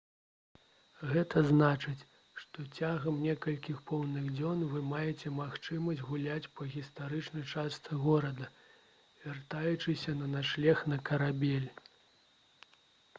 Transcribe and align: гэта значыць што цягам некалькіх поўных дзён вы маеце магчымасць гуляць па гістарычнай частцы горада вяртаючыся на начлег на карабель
гэта 1.09 1.41
значыць 1.49 2.05
што 2.43 2.65
цягам 2.79 3.19
некалькіх 3.25 3.83
поўных 3.91 4.31
дзён 4.39 4.63
вы 4.71 4.81
маеце 4.93 5.33
магчымасць 5.41 6.03
гуляць 6.09 6.51
па 6.57 6.67
гістарычнай 6.77 7.45
частцы 7.53 8.01
горада 8.09 8.51
вяртаючыся 9.29 10.19
на 10.25 10.33
начлег 10.37 10.85
на 10.97 11.03
карабель 11.13 11.69